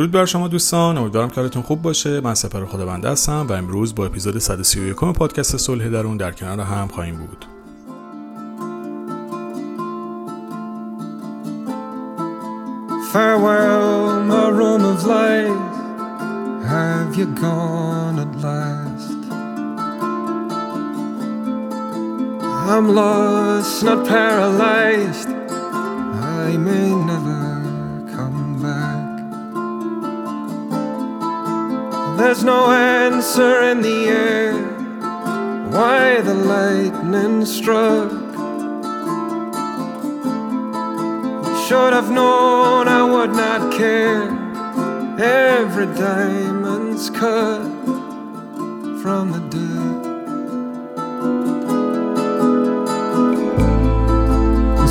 [0.00, 4.06] درود بر شما دوستان امیدوارم کارتون خوب باشه من سپر خداونده هستم و امروز با
[4.06, 7.44] اپیزود 131 پادکست صلح درون در کنار هم خواهیم بود
[13.12, 15.62] Farewell, my room of light.
[16.74, 19.20] Have you gone at last?
[22.72, 25.30] I'm lost, not paralyzed.
[26.46, 27.39] I may never
[32.20, 34.52] There's no answer in the air.
[35.70, 38.10] Why the lightning struck?
[41.64, 44.24] Should have known I would not care.
[45.18, 47.62] Every diamond's cut
[49.00, 50.04] from the dead.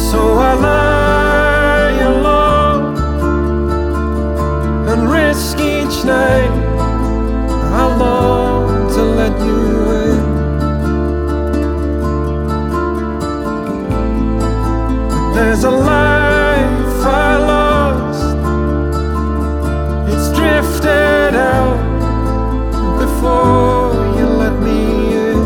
[0.10, 0.20] So
[0.50, 2.98] I lie alone
[4.90, 6.49] and risk each night.
[15.40, 18.38] There's a life I lost.
[20.12, 21.80] It's drifted out
[23.04, 24.80] before you let me
[25.28, 25.42] in.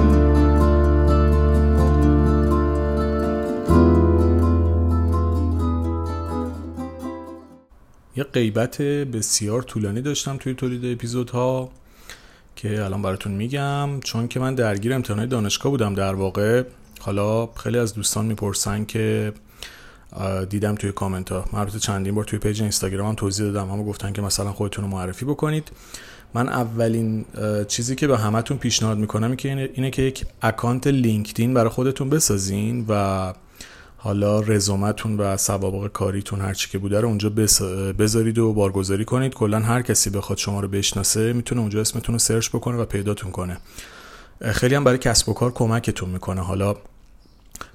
[8.15, 11.69] یه غیبت بسیار طولانی داشتم توی تولید اپیزودها
[12.55, 16.63] که الان براتون میگم چون که من درگیر امتحانات دانشگاه بودم در واقع
[16.99, 19.33] حالا خیلی از دوستان می‌پرسن که
[20.49, 21.45] دیدم توی کامنت ها.
[21.53, 23.71] من چندین بار توی پیج اینستاگرام هم توضیح دادم.
[23.71, 25.71] اما گفتن که مثلا خودتون رو معرفی بکنید.
[26.33, 27.25] من اولین
[27.67, 32.09] چیزی که به همتون پیشنهاد می‌کنم اینه که اینه, که یک اکانت لینکدین برای خودتون
[32.09, 33.33] بسازین و
[33.97, 37.29] حالا رزومتون و سوابق کاریتون هر چی که بوده رو اونجا
[37.99, 39.33] بذارید و بارگذاری کنید.
[39.33, 43.31] کلا هر کسی بخواد شما رو بشناسه می‌تونه اونجا اسمتون رو سرچ بکنه و پیداتون
[43.31, 43.57] کنه.
[44.41, 46.41] خیلی هم برای کسب و کار کمکتون می‌کنه.
[46.41, 46.75] حالا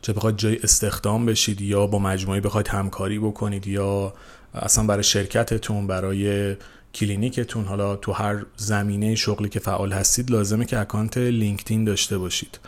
[0.02, 4.12] چه بخواید جای استخدام بشید یا با مجموعه بخواید همکاری بکنید یا
[4.54, 6.56] اصلا برای شرکتتون برای
[6.94, 12.58] کلینیکتون حالا تو هر زمینه شغلی که فعال هستید لازمه که اکانت لینکدین داشته باشید.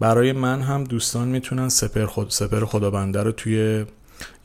[0.00, 3.84] برای من هم دوستان می‌تونن سپر, خود سپر خدابنده رو توی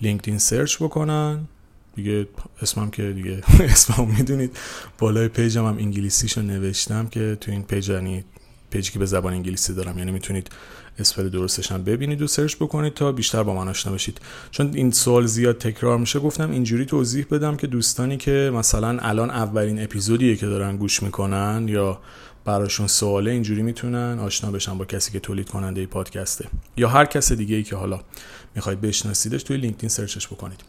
[0.02, 1.48] لینکدین سرچ بکنن.
[1.96, 2.28] دیگه
[2.62, 3.42] اسمم که دیگه
[3.74, 4.58] اسمم می‌دونید.
[5.00, 8.24] بالای پیجم هم انگلیسیشو نوشتم که تو این پیج یعنی
[8.76, 9.98] پیجی که به زبان انگلیسی دارم.
[9.98, 10.50] یعنی می‌تونید
[11.00, 14.22] اسپل درستش هم ببینید و سرچ بکنید تا بیشتر با من آشنا بشید.
[14.52, 19.30] چون این سوال زیاد تکرار میشه گفتم اینجوری توضیح بدم که دوستانی که مثلا الان
[19.30, 22.00] اولین اپیزودیه که دارن گوش می‌کنن یا
[22.46, 26.46] براشون سواله اینجوری می‌تونن آشنا بشن با کسی که تولید کننده ای پادکسته.
[26.78, 28.00] یا هر کس دیگه ای که حالا
[28.56, 30.60] می‌خواید بشناسیدش توی لینکدین سرچش بکنید.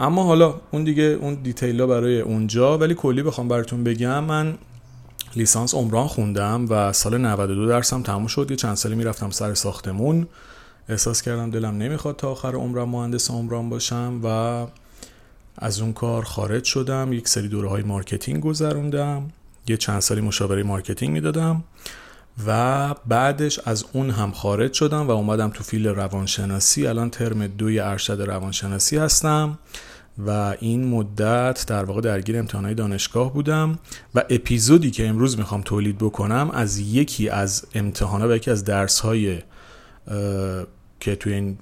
[0.00, 4.24] اما حالا اون دیگه اون دیتیلا برای اونجا ولی کلی بخوام براتون بگم.
[4.24, 4.58] من
[5.36, 10.26] لیسانس عمران خوندم و سال 92 درسم تموم شد یه چند سالی می‌رفتم سر ساختمون.
[10.88, 14.66] احساس کردم دلم نمی‌خواد تا آخر عمرم مهندس عمران باشم و
[15.58, 17.12] از اون کار خارج شدم.
[17.12, 19.30] یک سری دوره های مارکتینگ گذروندم
[19.66, 21.64] یه چند سالی مشاوره مارکتینگ می‌دادم
[22.46, 26.86] و بعدش از اون هم خارج شدم و اومدم تو فیلد روانشناسی.
[26.86, 29.58] الان ترم دوی ارشد روانشناسی هستم.
[30.26, 33.78] و این مدت در واقع درگیر امتحانات دانشگاه بودم
[34.14, 39.00] و اپیزودی که امروز می‌خوام تولید بکنم از یکی از امتحانات و یکی از درس
[39.00, 39.38] های
[41.00, 41.58] که توی این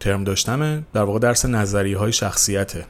[0.00, 2.86] ترم داشتمه در واقع درس نظری های شخصیته.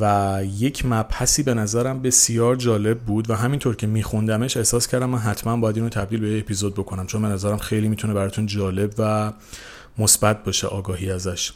[0.00, 5.18] و یک مبحثی به نظرم بسیار جالب بود و همینطور که میخوندمش احساس کردم من
[5.18, 9.32] حتما باید اینو تبدیل به اپیزود بکنم چون به نظرم خیلی می‌تونه براتون جالب و
[9.98, 11.52] مثبت باشه آگاهی ازش.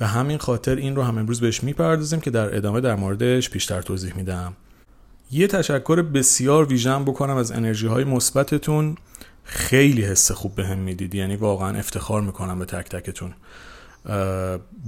[0.00, 3.82] به همین خاطر این رو هم امروز بهش می‌پردازیم که در ادامه در موردش بیشتر
[3.82, 4.52] توضیح میدم.
[5.30, 8.96] یه تشکر بسیار ویژن بکنم از انرژی های مثبتتون.
[9.44, 11.14] خیلی حس خوب بهم به می‌دید.
[11.14, 13.32] یعنی واقعا افتخار می‌کنم به تک تکتون.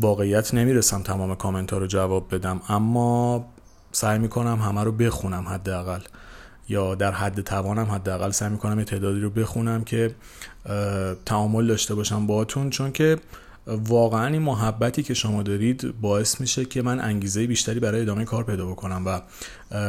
[0.01, 3.47] واقعیت نمی‌رسم تمام کامنت ها رو جواب بدم اما
[3.93, 6.01] سعی می‌کنم همه رو بخونم حداقل.
[6.69, 10.15] یا در حد توانم حداقل سعی می‌کنم یه تعدادی رو بخونم که
[11.27, 12.71] تعامل داشته باشم باهاتون.
[12.71, 13.19] چون که
[13.67, 18.45] واقعا این محبتی که شما دارید باعث میشه که من انگیزه بیشتری برای ادامه کار
[18.45, 19.21] پیدا بکنم و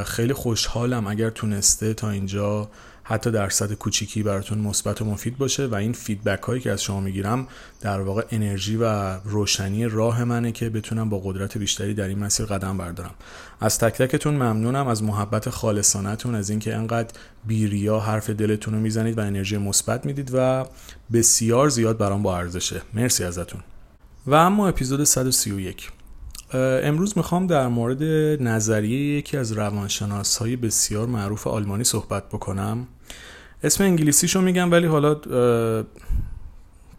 [0.04, 2.70] خیلی خوشحالم اگر تونسته تا اینجا
[3.04, 7.00] حتی درصد کوچیکی براتون مثبت و مفید باشه و این فیدبک هایی که از شما
[7.00, 7.48] می‌گیرم
[7.82, 12.46] در واقع انرژی و روشنی راه منه که بتونم با قدرت بیشتری در این مسیر
[12.46, 13.14] قدم بردارم.
[13.64, 17.14] از تک تکتون ممنونم از محبت خالصانتون از اینکه انقدر
[17.46, 20.66] بیریا حرف دلتون رو می‌زنید و انرژی مثبت می‌دید و
[21.14, 22.82] بسیار زیاد برام با ارزشه.
[22.94, 23.62] مرسی ازتون.
[24.28, 25.92] و اما اپیزود 131
[26.54, 28.04] امروز می‌خوام در مورد
[28.44, 32.88] نظریه یکی از روانشناس های بسیار معروف آلمانی صحبت بکنم.
[33.64, 35.16] اسم انگلیسیشو میگم ولی حالا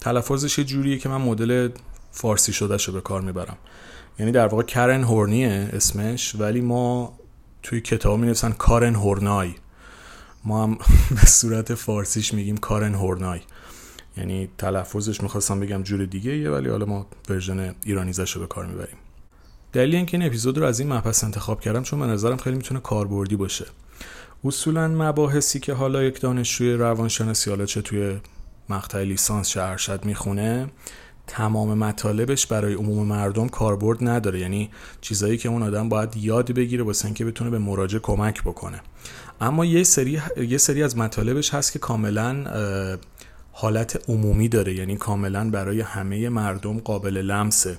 [0.01, 1.69] تلفظش یه جوریه که من مدل
[2.13, 3.57] فارسی شده شو به کار می‌برم.
[4.19, 7.19] یعنی در واقع کرن هورنیه اسمش ولی ما
[7.63, 9.55] توی کتاب می نویسن کارن هورنای.
[10.45, 10.79] ما هم
[11.21, 13.41] به صورت فارسیش میگیم کارن هورنای.
[14.17, 18.67] یعنی تلفظش می‌خواستم بگم جور دیگه یه ولی حالا ما ورژن ایرانیزش رو به کار
[18.67, 18.97] می‌بریم.
[19.73, 22.81] دلیل اینکه این اپیزود رو از این مبحث انتخاب کردم چون به نظرم خیلی می‌تونه
[22.81, 23.67] کاربردی باشه.
[24.45, 28.17] اصولا مباحثی که حالا یک دانشجوی روانشناسی حالا چه توی
[28.69, 30.69] مقطع لیسانس چه ارشد می‌خونه
[31.27, 34.41] تمام مطالبش برای عموم مردم کاربرد نداره.
[34.41, 38.81] یعنی چیزایی که اون آدم باید یاد بگیره واسه اینکه بتونه به مراجع کمک بکنه.
[39.41, 42.45] اما یه سری یه سری از مطالبش هست که کاملا
[43.53, 44.75] حالت عمومی داره.
[44.75, 47.77] یعنی کاملا برای همه مردم قابل لمسه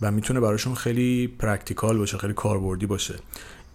[0.00, 3.14] و می‌تونه براشون خیلی practical باشه خیلی کاربردی باشه.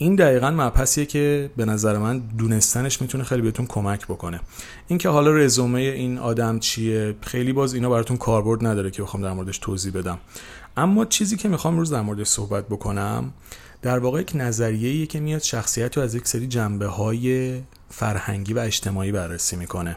[0.04, 4.40] این دقیقا مبحثیه که به نظر من دونستنش می‌تونه خیلی بهتون کمک بکنه.
[4.88, 9.34] اینکه حالا رزومه این آدم چیه خیلی باز اینا براتون کاربرد نداره که بخوام در
[9.34, 10.18] موردش توضیح بدم.
[10.78, 13.34] اما چیزی که می‌خوام امروز در موردش صحبت بکنم
[13.82, 17.60] در واقع یک نظریه که میاد شخصیت رو از یک سری جنبه های
[17.90, 19.96] فرهنگی و اجتماعی بررسی می‌کنه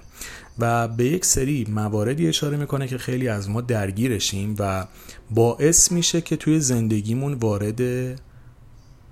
[0.58, 4.86] و به یک سری مواردی اشاره می‌کنه که خیلی از ما درگیرشیم و
[5.30, 7.80] باعث میشه که توی زندگیمون وارد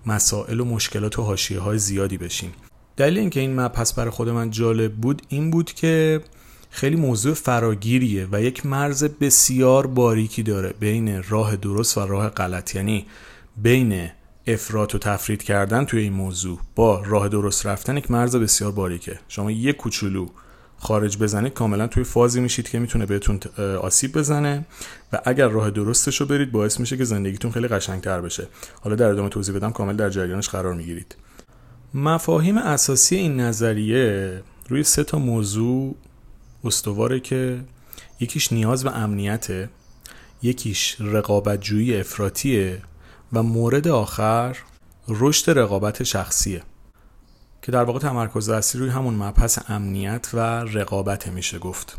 [0.07, 2.53] مسائل و مشکلات و حاشیه های زیادی بشیم.
[2.97, 6.21] دلیل اینکه این مبحث برای خود من جالب بود این بود که
[6.71, 12.75] خیلی موضوع فراگیریه و یک مرز بسیار باریکی داره بین راه درست و راه غلط.
[12.75, 13.07] یعنی
[13.57, 14.09] بین
[14.47, 19.19] افراط و تفرید کردن توی این موضوع با راه درست رفتن یک مرز بسیار باریکه.
[19.29, 20.29] شما یک کوچولو
[20.85, 23.41] خارج بزنید کاملا توی فازی میشید که می‌تونه بهتون
[23.83, 24.67] آسیب بزنه
[25.13, 28.47] و اگر راه درستش رو برید باعث میشه که زندگیتون خیلی قشنگتر بشه.
[28.81, 31.17] حالا در ادامه توضیح بدم کامل در جریانش قرار می‌گیرید.
[31.95, 35.97] مفاهیم اساسی این نظریه روی سه تا موضوع
[36.65, 37.61] استواره که
[38.21, 39.69] یکیش نیاز و امنیته
[40.43, 42.83] یکیش رقابت جویی افراتیه
[43.33, 44.57] و مورد آخر
[45.09, 46.63] رشد رقابت شخصیه.
[47.65, 51.99] که در واقع تمرکز اصلی روی همون مبحث امنیت و رقابت میشه گفت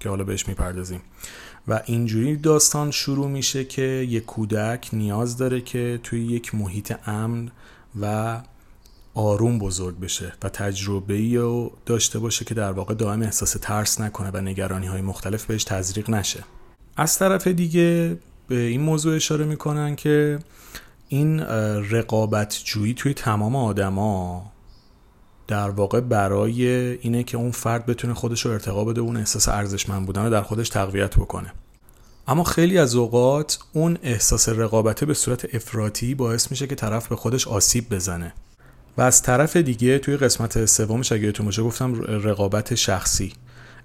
[0.00, 1.00] که حالا بهش می‌پردازیم.
[1.68, 7.50] و اینجوری داستان شروع میشه که یک کودک نیاز داره که توی یک محیط امن
[8.00, 8.40] و
[9.14, 14.30] آروم بزرگ بشه و تجربه ای داشته باشه که در واقع دائم احساس ترس نکنه
[14.30, 16.44] و نگرانی های مختلف بهش تزریق نشه.
[16.96, 18.18] از طرف دیگه
[18.48, 20.38] به این موضوع اشاره می‌کنن که
[21.08, 21.40] این
[21.90, 24.52] رقابت جویی توی تمام آدما
[25.48, 26.66] در واقع برای
[27.00, 30.42] اینه که اون فرد بتونه خودش رو ارتقا بده اون احساس ارزشمند بودن رو در
[30.42, 31.52] خودش تقویت بکنه.
[32.28, 37.16] اما خیلی از اوقات اون احساس رقابته به صورت افراطی باعث میشه که طرف به
[37.16, 38.32] خودش آسیب بزنه.
[38.96, 43.32] و از طرف دیگه توی قسمت سومش اگه یادتون باشه گفتم رقابت شخصی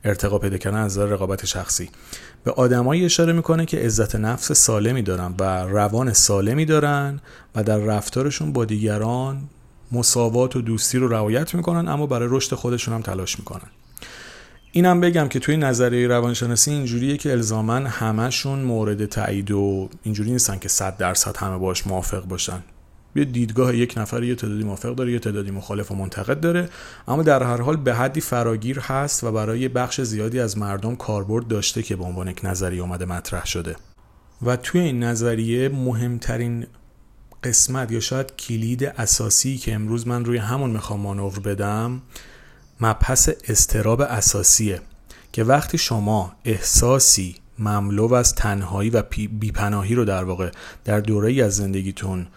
[0.04, 1.90] ارتقا پیدا کردن از رقابت شخصی.
[2.44, 7.20] به آدمایی اشاره می‌کنه که عزت نفس سالمی دارن و روان سالمی دارن
[7.56, 9.50] و در رفتارشون با دیگران
[9.94, 13.68] مساوات و دوستی رو رعایت می‌کنن اما برای رشد خودشون هم تلاش می‌کنن.
[14.72, 20.60] اینم بگم که توی نظریه روانشناسی اینجوریه که الزاما همشون مورد تایید و اینجوری نیستن
[20.60, 22.64] که 100 درصد همه باش موافق باشن.
[23.16, 26.70] یه دیدگاه یک نفر یه تعدادی موافق داره یه تعدادی مخالف و منتقد داره
[27.08, 31.48] اما در هر حال به حدی فراگیر هست و برای بخش زیادی از مردم کاربرد
[31.48, 33.76] داشته که به عنوان یک نظریه اومده مطرح شده.
[34.42, 36.66] و توی این نظریه مهمترین
[37.44, 42.02] قسمت یا شاید کلید اساسی که امروز من روی همون می‌خوام مانور بدم
[42.82, 44.82] مبحث استراب اساسیه
[45.32, 49.04] که وقتی شما احساسی مملو از تنهایی و
[49.40, 50.52] بیپناهی رو در واقع
[50.86, 52.28] در دوره ای از زندگیتون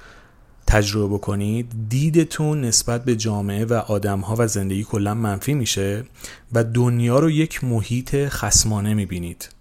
[0.67, 6.05] تجربه بکنید دیدتون نسبت به جامعه و آدمها و زندگی کلا منفی میشه
[6.53, 9.56] و دنیا رو یک محیط خسمانه می‌بینید.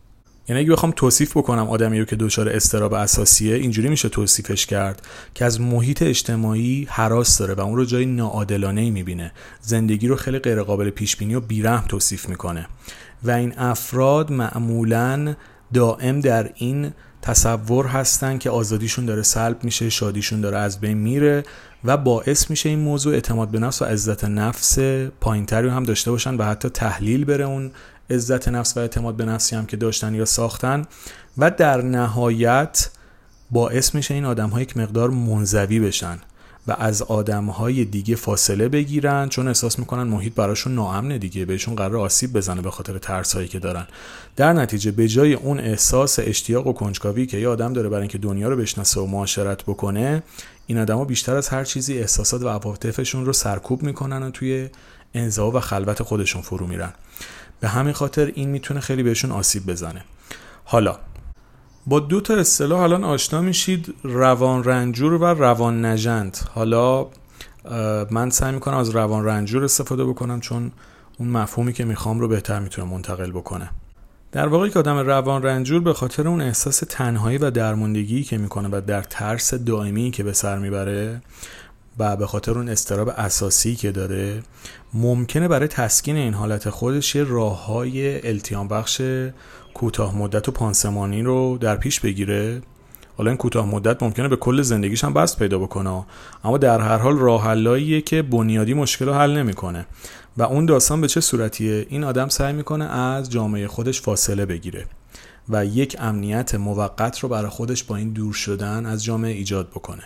[0.50, 5.02] یعنی اگه بخوام توصیف بکنم آدمی رو که دچار استراب اساسیه اینجوری میشه توصیفش کرد
[5.34, 9.32] که از محیط اجتماعی حراس داره و اون رو جای ناعادلانه ای می‌بینه.
[9.62, 12.68] زندگی رو خیلی غیر قابل پیش بینی و بیرحم توصیف می‌کنه.
[13.24, 15.36] و این افراد معمولا
[15.74, 21.44] دائم در این تصور هستن که آزادیشون داره سلب میشه شادیشون داره از بین میره
[21.84, 24.80] و باعث میشه این موضوع اعتماد به نفس و عزت نفس
[25.22, 27.72] پایینتری هم داشته باشن و حتی تحلیل بره اون
[28.09, 30.85] عزت نفس و اعتماد به نفسی هم که داشتن یا ساختن.
[31.38, 32.89] و در نهایت
[33.51, 36.19] باعث میشه این آدم ها یک مقدار منزوی بشن
[36.67, 41.97] و از آدمهای دیگه فاصله بگیرن چون احساس می‌کنن محیط براشون ناامنه دیگه بهشون قرار
[41.97, 43.88] آسیب بزنه به خاطر ترسایی که دارن.
[44.35, 48.17] در نتیجه به جای اون احساس اشتیاق و کنجکاوی که یه آدم داره برای اینکه
[48.17, 50.24] دنیا رو بشناسه و معاشرت بکنه
[50.67, 54.69] این آدما بیشتر از هر چیزی احساسات و عواطفشون رو سرکوب می‌کنن و توی
[55.13, 56.93] انزوا و خلوت خودشون فرو میرن.
[57.59, 60.03] به همین خاطر این می‌تونه خیلی بهشون آسیب بزنه.
[60.65, 60.97] حالا
[61.88, 63.93] با دو تا اصطلاح الان آشنا میشید.
[64.03, 67.07] روان رنجور و روان نجند حالا
[68.12, 70.71] من سعی می‌کنم از روان رنجور استفاده بکنم چون
[71.17, 73.69] اون مفهومی که می‌خوام رو بهتر می‌تونه منتقل بکنه.
[74.31, 78.69] در واقع که آدم روان رنجور به خاطر اون احساس تنهایی و درموندگی که می‌کنه
[78.71, 81.21] و در ترس دائمی که به سر می‌بره
[82.00, 84.43] و به خاطر اون استراب اساسی که داره
[84.96, 89.02] ممکنه برای تسکین این حالت خودش یه راه های التیام بخش
[89.74, 92.62] کوتاه مدت و پانسمانی رو در پیش بگیره.
[93.18, 96.06] حالا این کوتاه مدت ممکنه به کل زندگیش هم بست پیدا بکنه.
[96.44, 99.86] اما در هر حال راه که بنیادی مشکل رو حل نمی‌کنه.
[100.38, 104.86] و اون داستان به چه صورتیه؟ این آدم سعی می‌کنه از جامعه خودش فاصله بگیره
[105.50, 110.04] و یک امنیت موقت رو برای خودش با این دور شدن از جامعه ایجاد بکنه.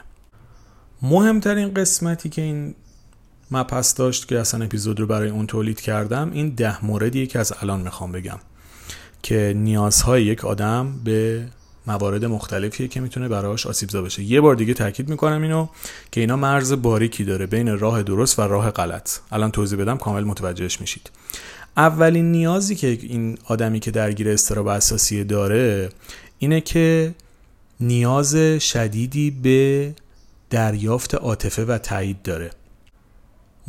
[1.02, 2.76] مهمترین قسمتی که این
[3.52, 7.54] مپس داشت که اصلا اپیزود رو برای اون تولید کردم این ده موردیه که از
[7.62, 8.40] الان می‌خوام بگم
[9.24, 11.48] که نیازهای یک آدم به
[11.88, 14.24] موارد مختلفیه که می‌تونه براش آسیبزا بشه.
[14.24, 15.68] یه بار دیگه تاکید می‌کنم اینو
[16.12, 19.10] که اینا مرز باریکی داره بین راه درست و راه غلط.
[19.32, 21.10] الان توضیح بدم کامل متوجهش میشید.
[21.78, 25.90] اولین نیازی که این آدمی که درگیر استراب اساسی داره
[26.40, 27.16] اینه که
[27.80, 29.94] نیاز شدیدی به
[30.50, 32.52] دریافت عاطفه و تایید داره.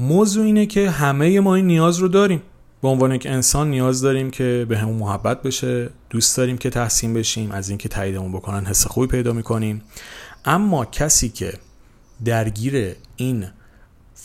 [0.01, 2.43] موضوع اینه که همه ما این نیاز رو داریم.
[2.83, 7.15] به عنوان یک انسان نیاز داریم که به همون محبت بشه دوست داریم که تحسین
[7.15, 9.83] بشیم از اینکه تاییدمون بکنن حس خوبی پیدا می‌کنیم.
[10.45, 11.53] اما کسی که
[12.25, 13.47] درگیر این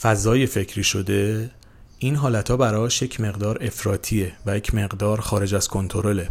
[0.01, 1.51] فضای فکری شده
[1.99, 6.29] این حالت ها براش یک مقدار افراتیه و یک مقدار خارج از کنترله.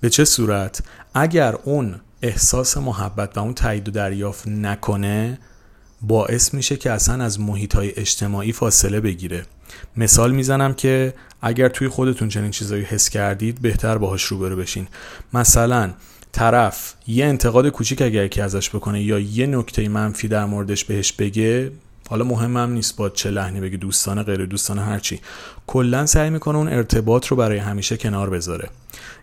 [0.00, 0.82] به چه صورت؟
[1.14, 5.38] اگر اون احساس محبت و اون تایید و دریافت نکنه
[6.02, 9.46] باعث میشه که اصلا از محیط های اجتماعی فاصله بگیره.
[9.96, 14.88] مثال می‌زنم که اگر توی خودتون چنین چیزایی حس کردید بهتر باهاش روبرو بشین.
[15.34, 15.92] مثلا
[16.32, 21.12] طرف یه انتقاد کوچیک اگر که ازش بکنه یا یه نکته منفی در موردش بهش
[21.12, 21.70] بگه
[22.10, 25.20] حالا مهمم نیست با چه لحنی بگه دوستانه غیر دوستانه هرچی.
[25.66, 28.68] کلا سعی می‌کنه اون ارتباط رو برای همیشه کنار بذاره.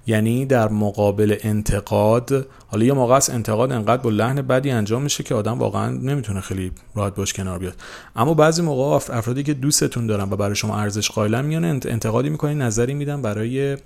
[0.08, 5.24] یعنی در مقابل انتقاد حالا یه موقع از انتقاد انقدر با لحن بدی انجام میشه
[5.24, 7.76] که آدم واقعا نمی‌تونه خیلی راحت باش کنار بیاد.
[8.16, 12.62] اما بعضی موقع افرادی که دوستتون دارن و برای شما ارزش قائلن میان انتقادی می‌کنین
[12.62, 13.78] نظری میدن برای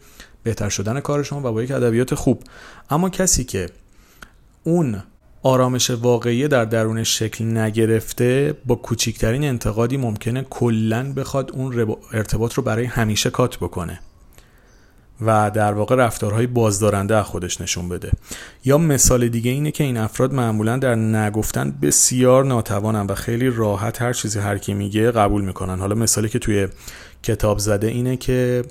[0.44, 2.44] بهتر شدن کار شما و با یک ادبیات خوب.
[2.90, 3.70] اما کسی که
[4.64, 5.04] اون
[5.44, 12.64] آرامش واقعی در درونش شکل نگرفته با کوچکترین انتقادی ممکنه کلا بخواد اون ارتباط رو
[12.64, 14.00] برای همیشه کات بکنه
[15.22, 18.12] و در واقع رفتارهای بازدارنده از خودش نشون بده.
[18.66, 24.02] یا مثال دیگه اینه که این افراد معمولا در نگفتن بسیار ناتوانن و خیلی راحت
[24.02, 25.80] هر چیزی هر کی میگه قبول می‌کنن.
[25.80, 26.68] حالا مثالی که توی
[27.24, 28.64] کتاب زده اینه که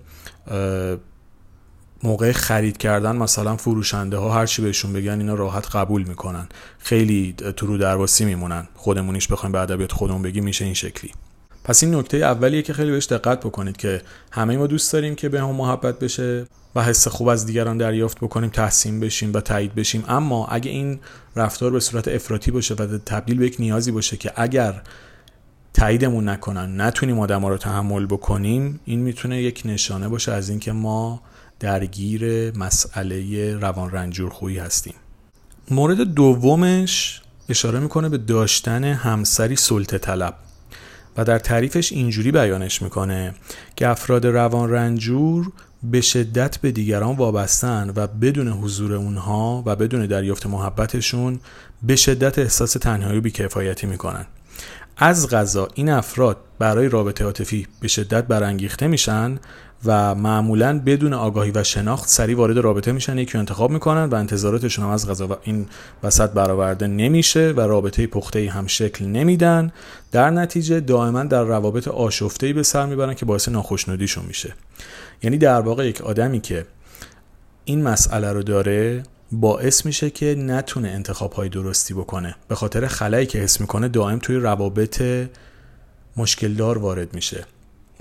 [2.02, 6.49] موقع خرید کردن مثلا فروشنده ها هر چی بهشون بگن اینا راحت قبول می‌کنن.
[6.78, 8.69] خیلی تو رو درواسی میمونن.
[8.75, 11.11] خودمونیش بخوایم به ادبیات خودمون بگیم میشه این شکلی.
[11.64, 14.02] پس این نکته اولیه که خیلی بهش دقت بکنید که
[14.33, 18.19] همه ما دوست داریم که به هم محبت بشه و حس خوب از دیگران دریافت
[18.21, 20.04] بکنیم تحسین بشیم و تایید بشیم.
[20.09, 21.00] اما اگه این
[21.37, 24.83] رفتار به صورت افراطی باشه و تبدیل به یک نیازی باشه که اگر
[25.75, 31.23] تاییدمون نکنن نتونیم آدم رو تحمل بکنیم این می‌تونه یک نشانه باشه از اینکه ما
[31.61, 34.95] درگیر مسئله روان رنجور خویی هستیم.
[35.71, 40.35] مورد دومش اشاره می‌کنه به داشتن همسری سلطه طلب
[41.17, 43.35] و در تعریفش اینجوری بیانش می‌کنه
[43.76, 45.52] که افراد روان رنجور
[45.83, 51.40] به شدت به دیگران وابستن و بدون حضور اونها و بدون دریافت محبتشون
[51.83, 54.26] به شدت احساس تنهایی و بیکفایتی می‌کنن.
[54.97, 59.38] از غذا این افراد برای رابطه عاطفی به شدت برانگیخته میشن
[59.85, 64.85] و معمولا بدون آگاهی و شناخت سریع وارد رابطه میشن یکی انتخاب می‌کنن و انتظاراتشون
[64.85, 65.67] هم از غذا این
[66.03, 69.73] وسط برآورده نمیشه و رابطه پخته هم شکل نمیدن.
[70.13, 74.55] در نتیجه دائما در روابط آشفته به سر می‌برن که باعث ناخشنودیشون میشه.
[75.23, 76.67] یعنی در واقع یک آدمی که
[77.65, 82.35] این مسئله رو داره باعث میشه که نتونه انتخاب های درستی بکنه.
[82.49, 85.03] به خاطر خلایی که حس می‌کنه دائم توی روابط
[86.17, 87.45] مشکلدار وارد میشه.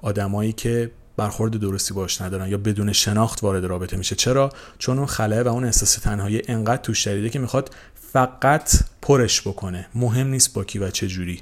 [0.02, 4.16] آدمایی که برخورد درستی باش ندارن یا بدون شناخت وارد رابطه میشه.
[4.16, 7.72] چرا؟ چون اون خلاه و اون احساس تنهایی انقدر توش شدیده که می‌خواد
[8.14, 8.72] فقط
[9.02, 9.88] پرش بکنه.
[9.96, 11.42] مهم نیست با کی و چه جوری.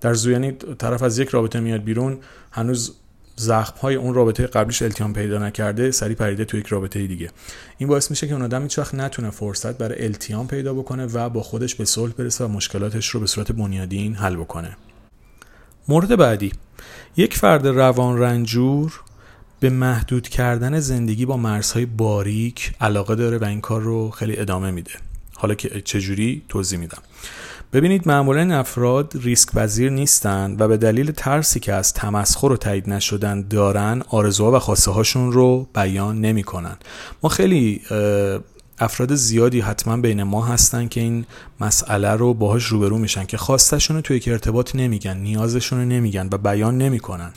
[0.00, 2.18] در زو یعنی طرف از یک رابطه میاد بیرون
[2.50, 2.94] هنوز
[3.36, 7.30] زخم های اون رابطه قبلیش التیام پیدا نکرده سری پریده تو یک رابطه دیگه.
[7.78, 11.28] این باعث میشه که اون آدم هیچ وقت نتونه فرصت برای التیام پیدا بکنه و
[11.28, 14.76] با خودش به صلح برسه و مشکلاتش رو به صورت بنیادین حل بکنه.
[15.88, 16.52] مورد بعدی.
[17.16, 19.00] یک فرد روان رنجور
[19.60, 24.70] به محدود کردن زندگی با مرزهای باریک علاقه داره و این کار رو خیلی ادامه
[24.70, 24.90] میده.
[25.34, 27.02] حالا که چجوری توضیح میدم.
[27.72, 32.56] ببینید معمولا این افراد ریسک پذیر نیستند و به دلیل ترسی که از تمسخر و
[32.56, 36.76] تایید نشدن دارن آرزوها و خواسته هاشون رو بیان نمی‌کنن.
[37.22, 37.80] ما خیلی
[38.78, 41.24] افراد زیادی حتما بین ما هستن که این
[41.60, 46.28] مسئله رو باهاش روبرو میشن که خواستشون رو توی یک ارتباط نمیگن نیازشون رو نمیگن
[46.32, 47.32] و بیان نمی‌کنن.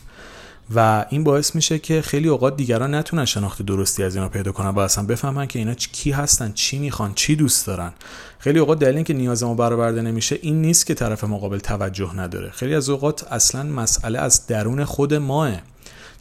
[0.75, 4.69] و این باعث میشه که خیلی اوقات دیگران نتونن شناخت درستی از اینا پیدا کنن
[4.69, 7.93] و اصلا بفهمن که اینا کی هستن چی می‌خوان چی دوست دارن.
[8.39, 12.49] خیلی اوقات دلیل اینکه نیاز ما برآورده نمیشه این نیست که طرف مقابل توجه نداره.
[12.49, 15.51] خیلی از اوقات اصلا مسئله از درون خود ماه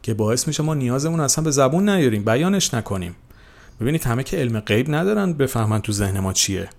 [0.01, 3.15] که باعث میشه ما نیازمون اصلا به زبون نیاریم بیانش نکنیم.
[3.81, 6.69] ببینید همه که علم غیب ندارن بفهمن تو ذهن ما چیه.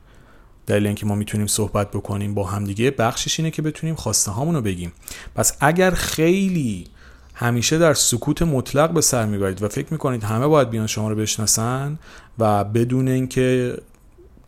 [0.67, 4.93] دلیل اینکه ما می‌تونیم صحبت بکنیم با همدیگه بخشش اینه که بتونیم خواسته هامون بگیم.
[5.35, 6.87] پس اگر خیلی
[7.35, 11.17] همیشه در سکوت مطلق به سر می‌برید و فکر می‌کنید همه باید بیان شما رو
[11.17, 11.99] بشناسن
[12.39, 13.77] و بدون اینکه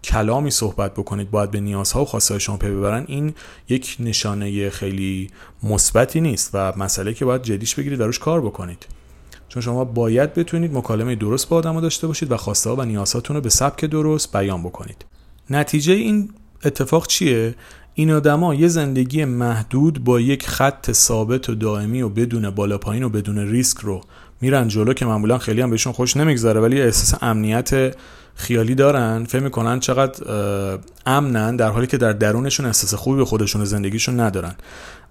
[0.04, 3.34] کلامی صحبت بکنید باید به نیازها و خواسته شما پی ببرن این
[3.68, 5.30] یک نشانه خیلی
[5.62, 8.86] مثبتی نیست و مسئله که باید جدیش بگیرید و روش کار بکنید.
[9.48, 13.42] چون شما باید بتونید مکالمه درست با آدم داشته باشید و خواسته و نیازهاتون رو
[13.42, 15.04] به سبک درست بیان بکنید.
[15.50, 16.30] نتیجه این
[16.64, 17.54] اتفاق چیه؟
[17.96, 23.02] این آدما یه زندگی محدود با یک خط ثابت و دائمی و بدون بالا پایین
[23.02, 24.00] و بدون ریسک رو
[24.40, 27.96] میرن جلو که معمولا خیلی هم بهشون خوش نمیگذره ولی احساس امنیت
[28.34, 29.24] خیالی دارن.
[29.24, 30.24] فکر می‌کنن چقدر
[31.06, 34.54] امنن در حالی که در درونشون احساس خوبی به خودشون و زندگیشون ندارن.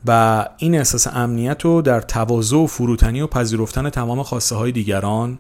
[0.08, 5.40] و این احساس امنیت رو در تواضع و فروتنی و پذیرفتن تمام خواسته های دیگران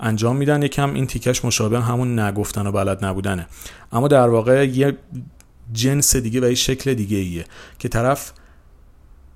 [0.00, 0.62] انجام میدن.
[0.62, 3.46] یکم این تیکش مشابه همون نگفتن و بلد نبودنه.
[3.92, 4.96] اما در واقع یه
[5.72, 7.44] جنس دیگه و یه شکل دیگه ایه.
[7.78, 8.32] که طرف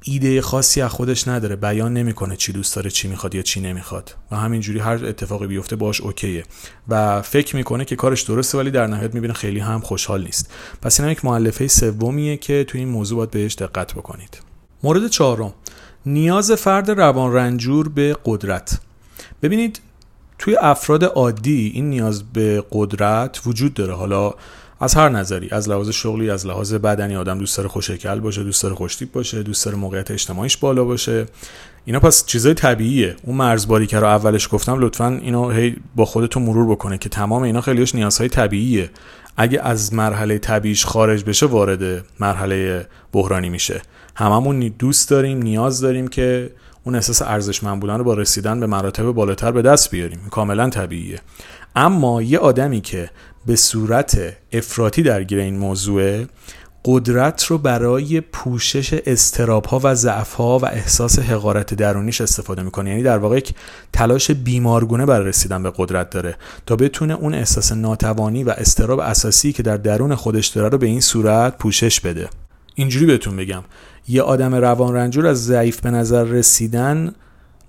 [0.03, 4.14] ایده خاصی از خودش نداره بیان نمی‌کنه چی دوست داره چی می‌خواد یا چی نمی‌خواد.
[4.31, 6.44] و همینجوری هر اتفاقی بیفته باش اوکیه.
[6.88, 10.53] و فکر می‌کنه که کارش درسته ولی در نهایت می‌بینه خیلی هم خوشحال نیست.
[10.83, 14.40] پس این یک معلفه سومیه که توی این موضوع باید بهش دقت بکنید.
[14.83, 15.55] مورد چهارم.
[16.07, 18.81] نیاز فرد روان رنجور به قدرت.
[19.42, 19.81] ببینید
[20.38, 23.94] توی افراد عادی این نیاز به قدرت وجود داره.
[23.94, 24.35] حالا
[24.80, 28.62] از هر نظری از لحاظ شغلی از لحاظ بدنی آدم دوست داره خوشکل باشه دوست
[28.62, 31.26] داره خوشتیپ باشه دوست داره موقعیت اجتماعیش بالا باشه.
[31.84, 33.16] اینا پس چیزای طبیعیه.
[33.22, 37.42] اون مرزباری که رو اولش گفتم لطفا اینو هی با خودتون مرور بکنه که تمام
[37.42, 38.90] اینا خیلیش نیازهای طبیعیه.
[39.36, 43.82] اگه از مرحله طبیعیش خارج بشه وارد مرحله بحرانی میشه.
[44.16, 46.50] هممون دوست داریم نیاز داریم که
[46.84, 50.20] اون احساس ارزشمند بودن رو با رسیدن به مراتب بالاتر به دست بیاریم.
[50.30, 51.20] کاملا طبیعیه.
[51.76, 53.10] اما یه آدمی که
[53.46, 56.24] به صورت افراطی درگیر این موضوع
[56.85, 62.90] قدرت رو برای پوشش استراب ها و ضعف ها و احساس حقارت درونیش استفاده می‌کنه.
[62.90, 63.54] یعنی در واقع یک
[63.92, 69.52] تلاش بیمارگونه برای رسیدن به قدرت داره تا بتونه اون احساس ناتوانی و استراب اساسی
[69.52, 72.28] که در درون خودش داره رو به این صورت پوشش بده.
[72.74, 73.62] اینجوری بهتون بگم.
[74.09, 77.14] یه آدم روان رنجور از ضعیف به نظر رسیدن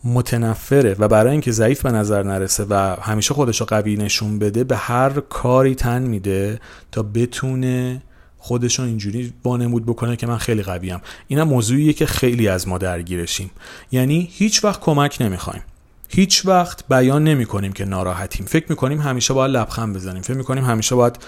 [0.03, 4.63] متنفره و برای اینکه ضعیف به نظر نرسه و همیشه خودش رو قوی نشون بده
[4.63, 6.59] به هر کاری تن میده
[6.91, 8.01] تا بتونه
[8.37, 10.99] خودشون اینجوری بانمود بکنه که من خیلی قویم.
[11.27, 13.51] اینم موضوعیه که خیلی از ما درگیرشیم.
[13.91, 15.61] یعنی هیچ وقت کمک نمی‌خوایم.
[16.09, 18.45] هیچ وقت بیان نمی کنیم که ناراحتیم.
[18.45, 20.21] فکر می‌کنیم همیشه باید لبخند بزنیم.
[20.21, 21.19] فکر می‌کنیم همیشه باید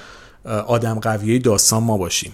[0.45, 2.31] آدم قویه داستان ما باشیم.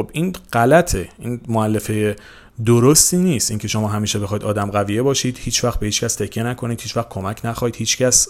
[0.00, 1.08] خب این غلطه.
[1.18, 2.16] این معلفه
[2.64, 3.50] درستی نیست.
[3.50, 6.96] اینکه شما همیشه بخواید آدم قویه باشید هیچ وقت به هیچ کس تکیه نکنید هیچ
[6.96, 7.76] وقت کمک نخواهید.
[7.76, 8.28] هیچ کس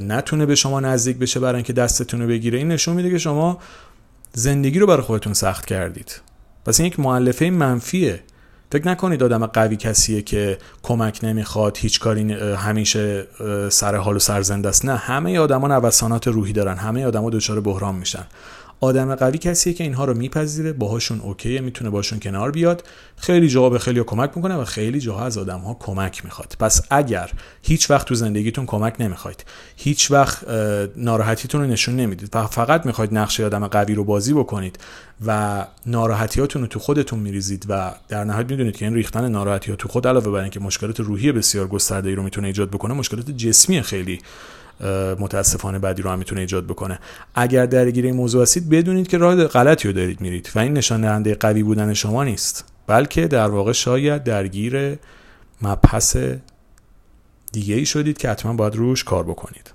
[0.00, 2.58] نتونه به شما نزدیک بشه برای اینکه دستتون رو بگیره.
[2.58, 3.58] این نشون میده که شما
[4.32, 6.20] زندگی رو برای خودتون سخت کردید.
[6.64, 8.20] پس این یک معلفه منفیه.
[8.72, 13.26] فکر نکنید آدم قوی کسیه که کمک نمی‌خواد هیچ کاری همیشه
[13.70, 14.84] سر حال و سرزنده است.
[14.84, 16.76] نه همه آدما نوسانات روحی دارن.
[16.76, 18.26] همه آدما دچار بحران میشن.
[18.80, 22.84] آدم قوی کسیه که اینها رو میپذیره باهاشون اوکیه می‌تونه باشون کنار بیاد.
[23.16, 26.56] خیلی جاها به خیلی کمک می‌کنه و خیلی جاها از آدم ها کمک می‌خواد.
[26.58, 27.30] پس اگر
[27.62, 29.44] هیچ وقت تو زندگیتون کمک نمی‌خواید
[29.76, 30.44] هیچ وقت
[30.96, 34.78] ناراحتیتون رو نشون نمی‌دید و فقط می‌خواید نقشه آدم قوی رو بازی بکنید
[35.26, 39.88] و ناراحتیاتون رو تو خودتون میریزید و در نهایت می‌دونید که این ریختن ناراحتی تو
[39.88, 43.82] خود علاوه بر اینکه مشکلات روحی بسیار گسترده ای رو می‌تونه ایجاد بکنه مشکلات جسمی
[43.82, 44.20] خیلی
[45.20, 46.98] متاسفانه بعدی رو هم می‌تونه ایجاد بکنه.
[47.34, 51.00] اگر درگیر این موضوع هستید بدونید که راه غلطی رو دارید میرید و این نشان
[51.00, 54.98] دهنده قوی بودن شما نیست بلکه در واقع شاید درگیر
[55.62, 56.16] مبحث
[57.52, 59.72] دیگه ای شدید که حتما باید روش کار بکنید.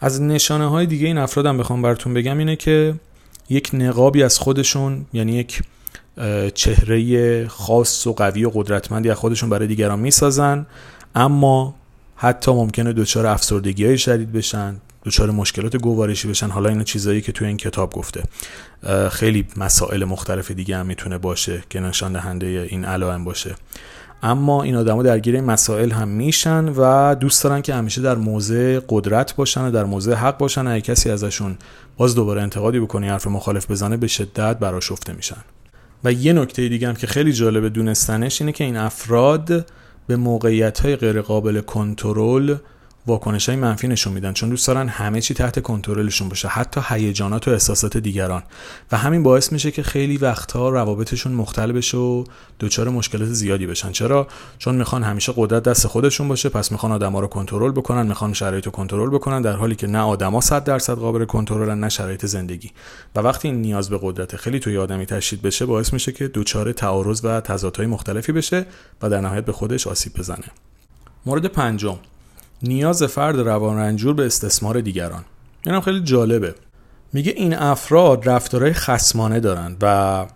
[0.00, 2.94] از نشانه های دیگه این افرادم بخوام براتون بگم اینه که
[3.48, 5.62] یک نقابی از خودشون یعنی یک
[6.54, 10.66] چهره خاص و قوی و قدرتمندی از خودشون برای دیگران می‌سازن
[11.14, 11.74] اما
[12.16, 16.48] حتی ممکنه دچار افسردگی های شدید بشن دچار مشکلات گوارشی بشن.
[16.48, 18.22] حالا اینا چیزایی که توی این کتاب گفته.
[19.10, 23.54] خیلی مسائل مختلف دیگه هم می‌تونه باشه که نشان دهنده این علائم باشه.
[24.22, 28.80] اما این آدما درگیر این مسائل هم میشن و دوست دارن که همیشه در موضع
[28.88, 30.66] قدرت باشن و در موضع حق باشن.
[30.66, 31.58] اگه کسی ازشون
[31.96, 35.44] باز دوباره انتقادی بکنه حرف مخالف بزنه به شدت براشفته میشن.
[36.04, 39.66] و یه نکته دیگه هم که خیلی جالبه دونستنش اینه که این افراد
[40.06, 42.56] به موقعیت های غیر قابل کنترل
[43.06, 47.48] واکنش های منفی نشون میدن چون دوست دارن همه چی تحت کنترلشون باشه حتی هیجانات
[47.48, 48.42] و احساسات دیگران.
[48.92, 52.24] و همین باعث میشه که خیلی وقتها روابطشون مختل بشه و
[52.60, 53.92] دچار مشکلات زیادی بشن.
[53.92, 54.26] چرا؟
[54.58, 58.66] چون می‌خوان همیشه قدرت دست خودشون باشه پس می‌خوان آدما رو کنترل بکنن می‌خوان شرایط
[58.66, 62.70] رو کنترل بکنن در حالی که نه آدما 100 درصد قابل کنترلن نه شرایط زندگی.
[63.16, 66.72] و وقتی این نیاز به قدرت خیلی توی آدمی تشدید بشه باعث میشه که دچار
[66.72, 68.66] تعارض و تضادهای مختلفی بشه
[69.02, 70.44] و در نهایت به خودش آسیب بزنه.
[71.26, 71.98] مورد پنجم.
[72.62, 75.24] نیاز فرد روان رنجور به استثمار دیگران.
[75.66, 76.54] اینم خیلی جالبه.
[77.12, 80.26] میگه این افراد رفتارهای خسمانه دارن و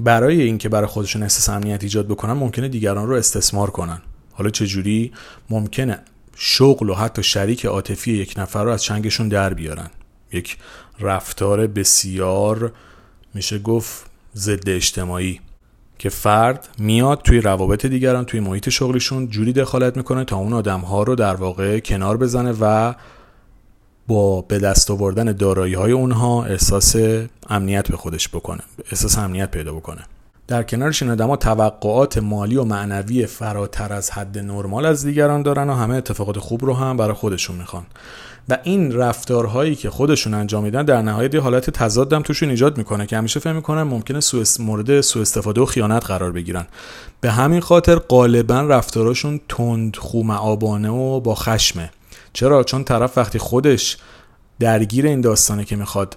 [0.00, 4.00] برای اینکه برای خودشون احساس امنیت ایجاد بکنن ممکنه دیگران رو استثمار کنن.
[4.32, 5.12] حالا چجوری؟
[5.50, 5.98] ممکنه
[6.36, 9.90] شغل و حتی شریک عاطفی یک نفر رو از چنگشون در بیارن.
[10.32, 10.58] یک
[11.00, 12.72] رفتار بسیار
[13.34, 14.06] میشه گفت
[14.36, 15.40] ضد اجتماعی.
[15.98, 20.80] که فرد میاد توی روابط دیگران توی محیط شغلیشون جوری دخالت می‌کنه تا اون آدم
[20.80, 22.94] ها رو در واقع کنار بزنه و
[24.06, 26.96] با به دست آوردن دارایی های اونها احساس
[27.50, 28.60] امنیت به خودش بکنه
[28.92, 30.00] احساس امنیت پیدا بکنه.
[30.46, 35.70] در کنارش این آدم توقعات مالی و معنوی فراتر از حد نرمال از دیگران دارن
[35.70, 37.86] و همه اتفاقات خوب رو هم برای خودشون می‌خوان.
[38.48, 43.06] و این رفتارهایی که خودشون انجام میدن در نهایت یه حالت تضادم توشون ایجاد می‌کنه
[43.06, 46.66] که همیشه فهم می‌کنن ممکنه سو مورد سوء استفاده و خیانت قرار بگیرن.
[47.20, 51.90] به همین خاطر غالبا رفتاراشون تند خومعابانه و با خشمه.
[52.32, 53.96] چرا؟ چون طرف وقتی خودش
[54.60, 56.16] درگیر این داستانه که می‌خواد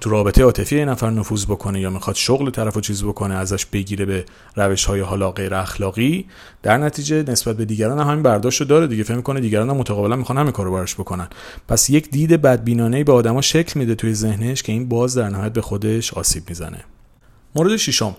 [0.00, 3.66] تو رابطه عاطفی این نفر نفوذ بکنه یا می‌خواد شغل طرف رو چیز بکنه ازش
[3.66, 4.24] بگیره به
[4.56, 6.26] روش های حالا غیر اخلاقی
[6.62, 9.02] در نتیجه نسبت به دیگران هم همین برداشت رو داره دیگه.
[9.02, 11.28] فهم می‌کنه دیگران هم متقابلا می‌خوان همین کارو براش بکنن.
[11.68, 15.52] پس یک دید بدبینانه به آدما شکل میده توی ذهنش که این باز در نهایت
[15.52, 16.84] به خودش آسیب می‌زنه.
[17.54, 18.16] مورد ششم.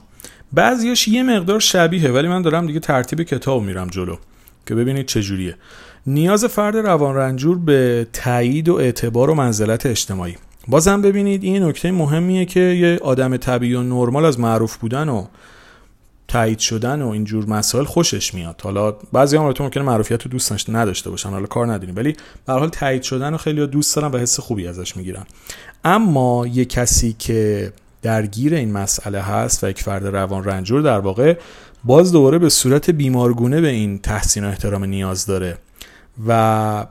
[0.54, 4.15] بعضیاش یه مقدار شبیه ولی من دارم دیگه ترتیب کتاب میرم جلو
[4.65, 5.56] که ببینید چجوریه
[6.08, 10.36] نیاز فرد روان رنجور به تایید و اعتبار و منزلت اجتماعی.
[10.69, 15.25] بازم ببینید این نکته مهمیه که یه آدم طبیعی و نرمال از معروف بودن و
[16.27, 18.62] تایید شدن و اینجور مسائل خوشش میاد.
[18.63, 21.95] حالا بعضی هم تو ممکنه معروفیت رو دوست نداشته باشن حالا کار نداریم.
[21.95, 25.25] ولی به حال تایید شدن رو خیلی دوست دارن و حس خوبی ازش می‌گیرن.
[25.84, 31.38] اما یه کسی که درگیر این مسئله هست و یک فرد روان رنجور در واقع
[31.84, 35.58] باز دوباره به صورت بیمارگونه به این تحسین و احترام نیاز داره
[36.27, 36.86] و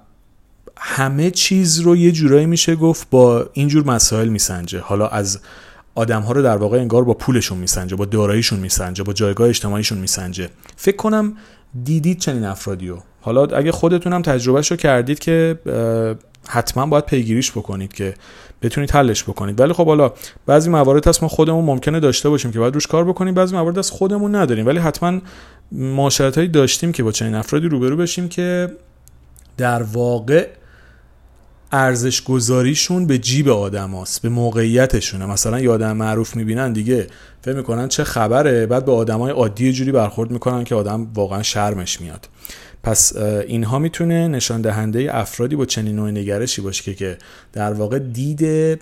[0.80, 4.80] همه چیز رو یه جورایی میشه گفت با اینجور مسائل میسنجه.
[4.80, 5.38] حالا از
[5.94, 9.98] آدم ها رو در واقع انگار با پولشون میسنجه با داراییشون میسنجه با جایگاه اجتماعیشون
[9.98, 10.48] میسنجه.
[10.76, 11.36] فکر کنم
[11.84, 15.58] دیدید چنین افرادی رو حالا اگه خودتونم تجربهش رو کردید که
[16.48, 18.14] حتما باید پیگیریش بکنید که
[18.62, 19.60] بتونید حلش بکنید.
[19.60, 20.12] ولی خب حالا
[20.46, 23.78] بعضی موارد هست ما خودمون ممکنه داشته باشیم که باید روش کار بکنیم بعضی موارد
[23.78, 24.66] هست خودمون نداریم.
[24.66, 25.20] ولی حتما
[25.72, 28.70] معاشرت داشتیم که با چنین افرادی روبرو بشیم که
[29.56, 30.48] در واقع
[31.72, 35.26] ارزش گذاریشون به جیب آدماست به موقعیتشونه.
[35.26, 37.06] مثلا یه آدم معروف می‌بینن دیگه
[37.42, 42.00] فکر می‌کنن چه خبره بعد به آدمای عادی جوری برخورد می‌کنن که آدم واقعا شرمش
[42.00, 42.28] میاد.
[42.82, 47.18] پس اینها می‌تونه نشان دهنده افرادی با چنین نوع نگرشی باشه که
[47.52, 48.80] در واقع دید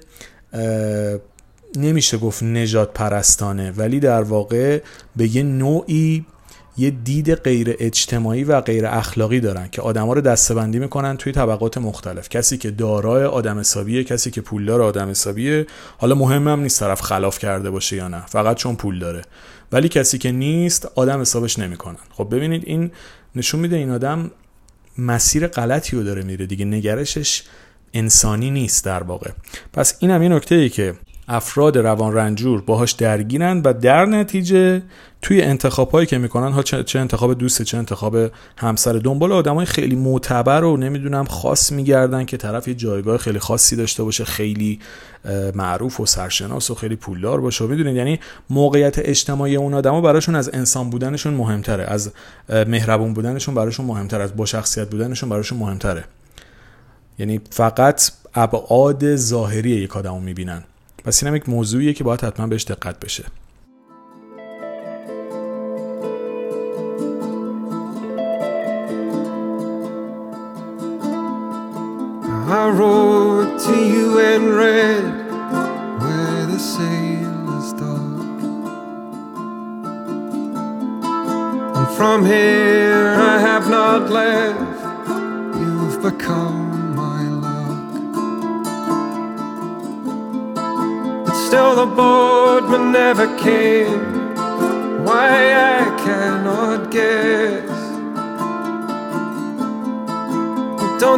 [1.77, 4.81] نمیشه گفت نجات پرستانه ولی در واقع
[5.16, 6.27] به یه نوعی
[6.78, 11.78] یه دید غیر اجتماعی و غیر اخلاقی دارن که آدما رو دستبندی می‌کنن توی طبقات
[11.78, 12.28] مختلف.
[12.28, 15.66] کسی که دارای آدم حسابیه کسی که پولدار آدم حسابیه.
[15.98, 19.22] حالا مهمم نیست طرف خلاف کرده باشه یا نه فقط چون پول داره.
[19.72, 21.98] ولی کسی که نیست آدم حسابش نمی‌کنن.
[22.10, 22.90] خب ببینید این
[23.36, 24.30] نشون میده این آدم
[24.98, 26.46] مسیر غلطی رو داره میره.
[26.46, 27.42] دیگه نگرشش
[27.94, 29.30] انسانی نیست در واقع.
[29.72, 30.94] پس این هم یه نکته ای که
[31.28, 34.82] افراد روان رنجور باهاش درگیرن و در نتیجه
[35.22, 38.16] توی انتخاب هایی که می‌کنن ها چه انتخاب دوست چه انتخاب
[38.56, 43.76] همسر دنبال آدمای خیلی معتبر و نمی‌دونم خاص میگردن که طرف یه جایگاه خیلی خاصی
[43.76, 44.80] داشته باشه خیلی
[45.54, 47.64] معروف و سرشناس و خیلی پولدار باشه.
[47.64, 51.84] و می‌دونید؟ یعنی موقعیت اجتماعی اون آدما براشون از انسان بودنشون مهمتره.
[51.84, 52.12] از
[52.48, 54.22] مهربون بودنشون براشون مهمتره.
[54.22, 56.04] از با شخصیت بودنشون براشون مهمتره.
[57.18, 60.62] یعنی فقط ابعاد ظاهری یک آدمو می‌بینن.
[61.07, 63.25] پس اینم یک موضوعیه که باید حتما بهش دقت بشه.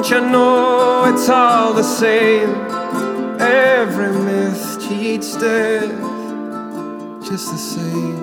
[0.08, 2.48] Don't you know it's all the same?
[3.38, 5.90] Every myth cheats death,
[7.28, 8.17] just the same.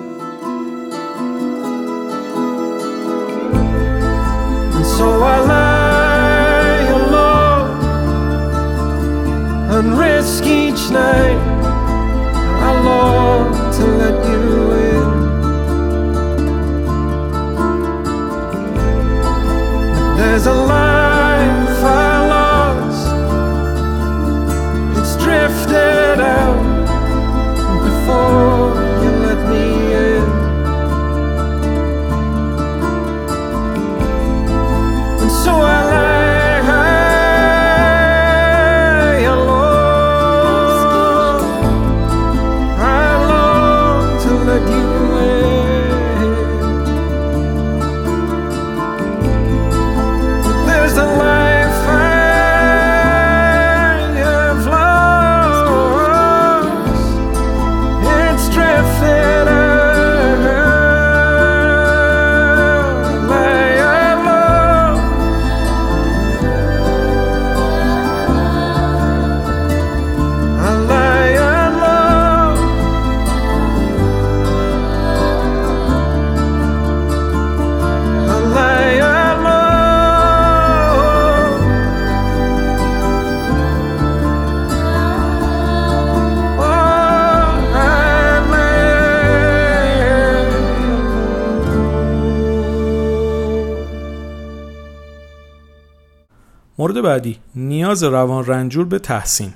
[96.86, 99.52] مورد بعدی نیاز روان رنجور به تحسین.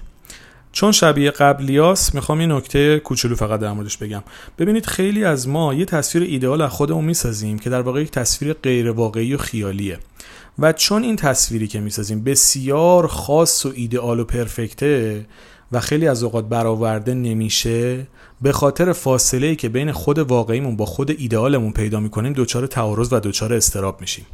[0.73, 4.23] چون شبیه قبلیاس می‌خوام یه نکته کوچولو فقط در موردش بگم.
[4.59, 8.53] ببینید خیلی از ما یه تصویر ایدئال از خودمون می‌سازیم که در واقع یک تصویر
[8.53, 9.99] غیر واقعی و خیالیه.
[10.59, 15.27] و چون این تصویری که می‌سازیم بسیار خاص و ایدئال و پرفکته
[15.73, 18.07] و خیلی از اوقات برآورده نمیشه
[18.43, 23.13] به خاطر فاصله ای که بین خود واقعیمون با خود ایدئالمون پیدا می‌کنیم دچار تعارض
[23.13, 24.27] و دچار استراب میشیم.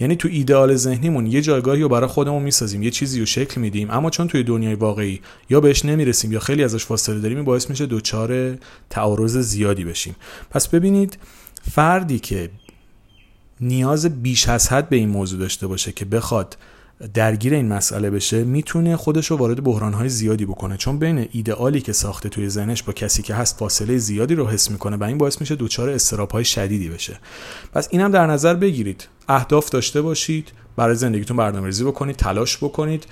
[0.00, 3.90] یعنی تو ایدئال ذهنیمون یه جایگاهی رو برای خودمون می‌سازیم یه چیزی رو شکل میدیم
[3.90, 7.86] اما چون توی دنیای واقعی یا بهش نمی‌رسیم یا خیلی ازش فاصله داریم باعث میشه
[7.86, 8.58] دچار
[8.90, 10.16] تعارض زیادی بشیم.
[10.50, 11.18] پس ببینید
[11.72, 12.50] فردی که
[13.60, 16.56] نیاز بیش از حد به این موضوع داشته باشه که بخواد
[17.14, 20.76] درگیر این مسئله بشه می‌تونه خودش رو وارد بحرانهای زیادی بکنه.
[20.76, 24.70] چون بین ایدئالی که ساخته توی ذهنش با کسی که هست فاصله زیادی رو حس
[24.70, 27.18] می‌کنه و این باعث میشه دچار استرابهای شدیدی بشه.
[27.72, 29.08] پس اینم در نظر بگیرید.
[29.28, 33.06] اهداف داشته باشید برای زندگیتون برنامه‌ریزی بکنید تلاش بکنید.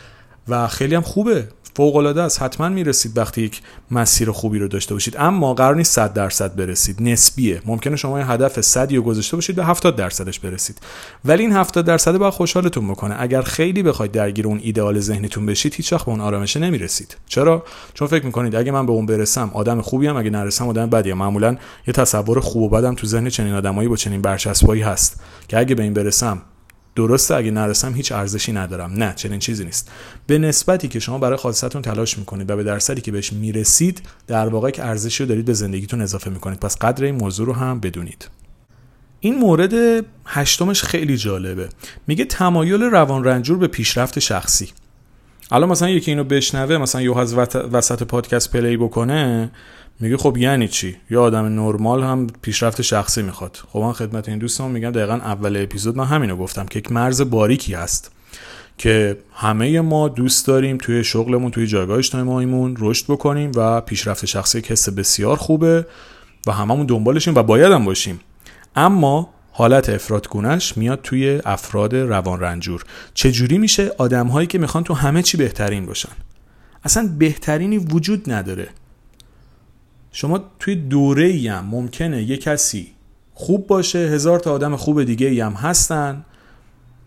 [0.48, 1.48] و خیلی هم خوبه.
[1.76, 2.42] فوق العاده است.
[2.42, 5.16] حتما می‌رسید وقتی یک مسیر خوبی رو داشته باشید.
[5.18, 7.02] اما قرار نیست 100 درصد برسید.
[7.02, 7.62] نسبیه.
[7.64, 10.80] ممکنه شما یه هدف 100 رو گذاشته باشید به 70 درصدش برسید.
[11.24, 13.16] ولی این 70 درصد باید خوشحالتون بکنه.
[13.18, 17.16] اگر خیلی بخواید درگیر اون ایدئال ذهنیتون بشید هیچ وقت به اون آرامشه نمی‌رسید.
[17.26, 20.16] چرا؟ چون فکر می‌کنید اگه من به اون برسم آدم خوبی ام.
[20.16, 23.96] اگه نرسم آدم بدی معمولا یه تصور خوب و بدم تو ذهن چنین آدمایی با
[23.96, 25.20] چنین برچسبایی هست.
[25.48, 26.42] که اگه به این برسم
[26.94, 28.92] درسته اگه نرسم هیچ ارزشی ندارم.
[28.92, 29.90] نه چنین چیزی نیست.
[30.26, 34.48] به نسبتی که شما برای خاصتون تلاش می‌کنید و به درصدی که بهش می‌رسید در
[34.48, 36.60] واقع یک ارزشی رو دارید به زندگیتون اضافه می‌کنید.
[36.60, 38.28] پس قدر این موضوع رو هم بدونید.
[39.20, 41.68] این مورد هشتمش خیلی جالبه.
[42.06, 44.72] میگه تمایل روان رنجور به پیشرفت شخصی.
[45.50, 47.34] الان مثلا یکی اینو بشنوه مثلا یه از
[47.72, 49.50] وسط پادکست پلی بکنه
[50.02, 53.58] میگه خب یعنی چی؟ یه آدم نرمال هم پیشرفت شخصی می‌خواد.
[53.72, 57.20] خب من خدمت این دوستان میگم دقیقا اول اپیزود من همینو گفتم که یک مرز
[57.20, 58.10] باریکی هست
[58.78, 64.58] که همه ما دوست داریم توی شغلمون توی جایگاه اجتماعیمون رشد بکنیم و پیشرفت شخصی
[64.58, 65.86] یک بسیار خوبه
[66.46, 68.20] و هممون دنبالشیم و باید هم باشیم.
[68.76, 72.84] اما حالت افرادگونش میاد توی افراد روان رنجور
[73.14, 76.12] چجوری میشه آدم هایی که می‌خوان تو همه چی بهترین باشن؟
[76.84, 78.68] اصلا بهترینی وجود نداره.
[80.12, 82.92] شما توی دوره ای هم ممکنه یه کسی
[83.34, 86.24] خوب باشه هزار تا آدم خوب دیگه ای هم هستن.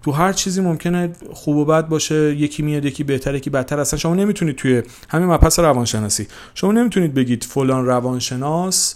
[0.04, 4.00] تو هر چیزی ممکنه خوب و بد باشه یکی میاد یکی بهتره یکی بدتر اصلا
[4.00, 6.28] شما نمی‌تونید توی همین مبحث روانشناسی.
[6.54, 8.96] شما نمی‌تونید بگید فلان روانشناس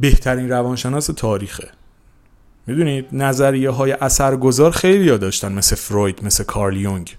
[0.00, 1.68] بهترین روانشناس تاریخه.
[2.66, 7.16] می‌دونید؟ نظریه های اثرگذار خیلی ها داشتن مثل فروید مثل کارل یونگ.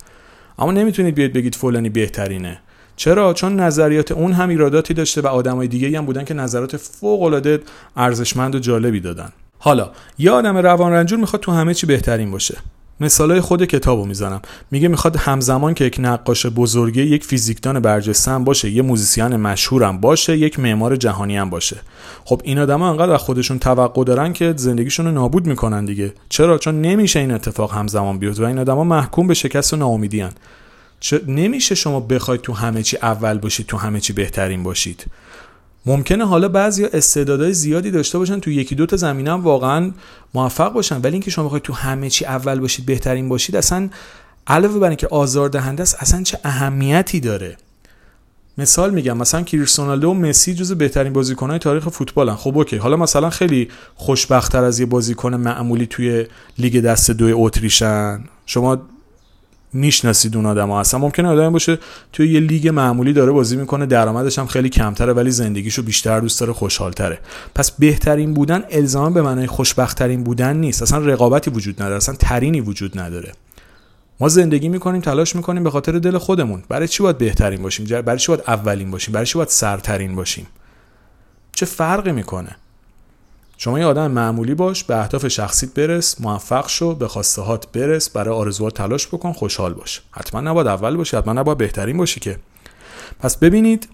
[0.60, 2.60] اما نمی‌تونید بیاید بگید فلانی بهترینه.
[2.96, 7.22] چرا؟ چون نظریات اون هم ایراداتی داشته و آدمای دیگه هم بودن که نظرات فوق
[7.22, 7.60] العاده
[7.96, 9.30] ارزشمند و جالبی دادن.
[9.60, 12.58] حالا یه آدم روان رنجور می‌خواد تو همه چی بهترین باشه.
[13.00, 14.42] مثالای خود کتابو می‌زنم.
[14.72, 19.98] میگه می‌خواد همزمان که یک نقاش بزرگه یک فیزیکدان برجسته هم باشه یه موزیسین مشهورم
[19.98, 21.78] باشه یک معمار جهانی هم باشه.
[22.26, 26.14] خب این آدما انقدر از خودشون توقع دارن که زندگیشون رو نابود می‌کنن دیگه.
[26.30, 30.26] چرا؟ چون نمیشه این اتفاق همزمان بیاد و این آدما محکوم به شکست و ناامیدی
[31.28, 35.06] نمیشه شما بخواید تو همه چی اول باشید تو همه چی بهترین باشید.
[35.86, 39.92] ممکنه حالا بعضی استعدادهای زیادی داشته باشن تو یکی دو تا زمینه هم واقعا
[40.34, 43.90] موفق باشن ولی اینکه شما بخواید تو همه چی اول باشید بهترین باشید اصلا
[44.48, 47.58] علاوه بر اینکه آزاردهنده است اصلا چه اهمیتی داره؟
[48.58, 53.30] مثال میگم مثلا کریستیانو و مسی جز بهترین بازیکنهای تاریخ فوتبالن خب okay حالا مثلا
[53.30, 56.26] خیلی خوشبختتر از یه بازیکن معمولی توی
[56.58, 58.24] لیگ دست دوی اتریشن.
[58.46, 58.82] شما
[59.74, 61.80] می‌شناسید اون آدم ها اصلا ممکنه آدم باشه
[62.14, 66.40] توی یه لیگ معمولی داره بازی می‌کنه درآمدش هم خیلی کمتره ولی زندگیشو بیشتر دوست
[66.40, 67.20] داره خوشحالتره.
[67.56, 70.82] پس بهترین بودن الزاما به معنای خوشبختترین بودن نیست.
[70.82, 73.32] اصلا رقابتی وجود نداره اصلا ترینی وجود نداره.
[74.20, 76.64] ما زندگی می‌کنیم تلاش می‌کنیم به خاطر دل خودمون.
[76.70, 80.48] برای چی باید بهترین باشیم؟ برای چی باید اولین باشیم؟ برای چی باید سرترین باشیم؟
[81.52, 82.56] چه فرقی می‌کنه؟
[83.58, 88.36] شما یه آدم معمولی باش به اهداف شخصیت برس موفق شو به هات برس برای
[88.36, 90.02] آرزوات تلاش بکن خوشحال باش.
[90.12, 92.40] حتما نباید اول باشی حتما نباید بهترین باشی که.
[93.20, 93.88] پس ببینید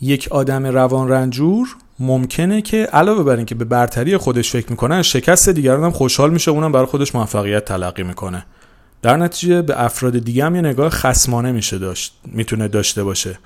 [0.00, 5.48] یک آدم روان رنجور ممکنه که علاوه بر اینکه به برتری خودش فکر می‌کنه شکست
[5.48, 8.46] دیگران هم خوشحال میشه اونم برای خودش موفقیت تلقی می‌کنه.
[9.02, 13.38] در نتیجه به افراد دیگه هم یه نگاه خسمانه میشه داشت می‌تونه داشته باشه.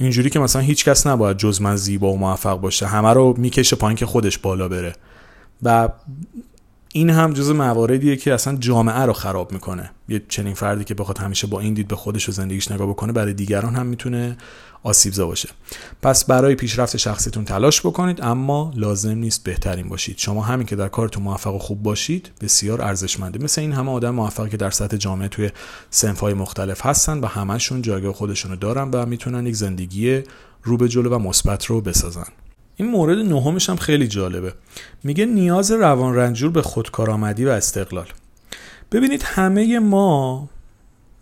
[0.00, 3.76] اینجوری که مثلا هیچ کس نباید جز من زیبا و موفق باشه همه رو می‌کشه
[3.76, 4.92] پایین که خودش بالا بره.
[5.62, 5.88] و
[6.92, 9.90] این هم جز مواردیه که اصلا جامعه رو خراب می‌کنه.
[10.08, 13.12] یه چنین فردی که بخواد همیشه با این دید به خودش و زندگیش نگاه بکنه
[13.12, 14.36] برای دیگران هم می‌تونه
[14.82, 15.48] آسیبزا باشه.
[16.02, 20.18] پس برای پیشرفت شخصیتون تلاش بکنید اما لازم نیست بهترین باشید.
[20.18, 23.44] شما همین که در کارتون موفق و خوب باشید بسیار ارزشمنده.
[23.44, 25.50] مثل این همه آدم موفقی که در سطح جامعه توی
[25.90, 30.22] سنفهای مختلف هستن و همشون جایگاه خودشونو دارن و می‌تونن یک زندگی
[30.62, 32.26] رو به جلو و مثبت رو بسازن.
[32.80, 34.52] این مورد نهمش هم خیلی جالبه.
[35.04, 38.06] میگه نیاز روان رنجور به خودکارآمدی و استقلال.
[38.92, 40.48] ببینید همه ما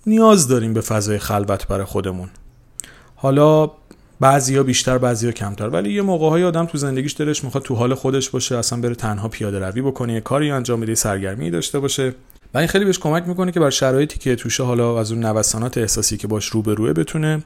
[0.07, 2.29] نیاز داریم به فضای خلوت برای خودمون.
[3.17, 3.71] حالا
[4.21, 5.69] بعضیا بیشتر بعضیا کمتر.
[5.69, 8.95] ولی یه موقع های آدم تو زندگیش دلش می‌خواد تو حال خودش باشه اصلا بره
[8.95, 12.15] تنها پیاده روی بکنه یه کاری انجام بده سرگرمی داشته باشه.
[12.55, 15.79] و این خیلی بهش کمک می‌کنه که بر شرایطی که توشه حالا از اون نوسانات
[15.79, 17.43] احساسی که باش روبروه بتونه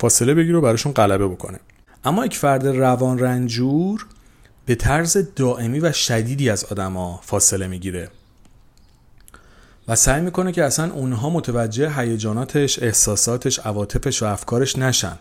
[0.00, 1.60] فاصله بگیره و براشون غلبه بکنه.
[2.04, 4.06] اما یک فرد روان رنجور
[4.66, 8.08] به طرز دائمی و شدیدی از آدما فاصله می‌گیره
[9.88, 15.18] و سعی می‌کنه که اصلا اونها متوجه هیجاناتش، احساساتش، عواطفش و افکارش نشن.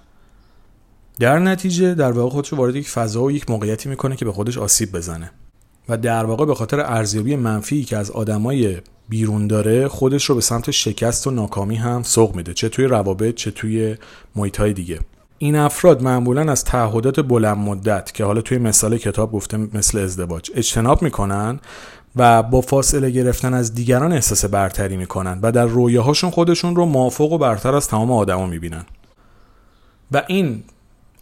[1.20, 4.58] در نتیجه در واقع خودش وارد یک فضا و یک موقعیتی می‌کنه که به خودش
[4.58, 5.32] آسیب بزنه.
[5.90, 8.78] و در واقع به خاطر ارزیابی منفی که از آدمای
[9.10, 13.36] بیرون داره خودش رو به سمت شکست و ناکامی هم سوق میده چه توی روابط
[13.36, 13.98] چه توی
[14.36, 15.00] محیط دیگه
[15.44, 20.52] این افراد معمولا از تعهدات بلند مدت که حالا توی مثال کتاب گفته مثل ازدواج
[20.56, 21.60] اجتناب می‌کنن
[22.16, 27.32] و با فاصله گرفتن از دیگران احساس برتری می‌کنن و در رویاهاشون خودشون رو موافق
[27.32, 28.86] و برتر از تمام آدما می‌بینن.
[30.12, 30.64] و این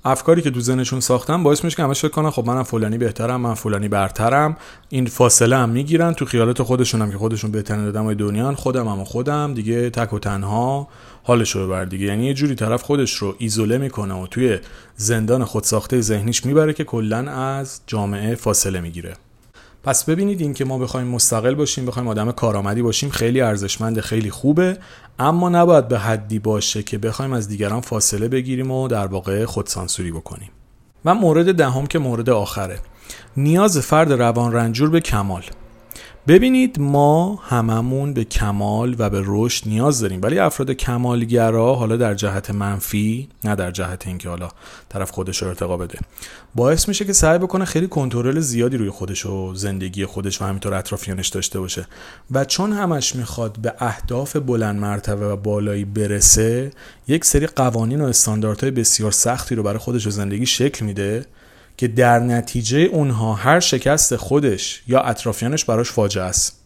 [0.05, 3.41] افکاری که تو ذهنشون ساختن باعث میشه که همش فکر کنن خب منم فلانی بهترم
[3.41, 4.57] من فلانی برترم.
[4.89, 9.53] این فاصله هم می‌گیرن تو خیالات خودشون که خودشون بهترین آدمای دنیان خودم هم خودم
[9.53, 10.87] دیگه تک و تنها.
[11.23, 12.05] حالش رو بر دیگه.
[12.05, 14.59] یعنی یه جوری طرف خودش رو ایزوله می‌کنه و توی
[14.95, 19.13] زندان خودساخته ذهنیش می‌بره که کلا از جامعه فاصله می‌گیره.
[19.83, 24.29] پس ببینید این که ما بخوایم مستقل باشیم بخوایم آدم کارآمدی باشیم خیلی ارزشمند خیلی
[24.29, 24.77] خوبه.
[25.19, 30.11] اما نباید به حدی باشه که بخوایم از دیگران فاصله بگیریم و در واقع خودسانسوری
[30.11, 30.49] بکنیم.
[31.05, 32.79] و مورد دهم که مورد آخره.
[33.37, 35.43] نیاز فرد روان رنجور به کمال.
[36.31, 42.13] ببینید ما هممون به کمال و به رشد نیاز داریم ولی افراد کمالگرا حالا در
[42.13, 44.49] جهت منفی نه در جهت اینکه حالا
[44.89, 45.99] طرف خودش رو ارتقا بده
[46.55, 50.73] باعث میشه که سعی بکنه خیلی کنترل زیادی روی خودش و زندگی خودش و همینطور
[50.73, 51.87] اطرافیانش داشته باشه.
[52.31, 56.71] و چون همش می‌خواد به اهداف بلند مرتبه و بالایی برسه
[57.07, 61.25] یک سری قوانین و استانداردهای بسیار سختی رو برای خودش و زندگی شکل میده.
[61.81, 66.61] که در نتیجه اونها هر شکست خودش یا اطرافیانش براش فاجعه است.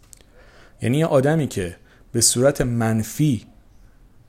[0.81, 1.75] یعنی یه آدمی که
[2.11, 3.45] به صورت منفی